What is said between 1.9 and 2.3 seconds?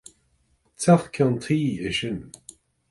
sin.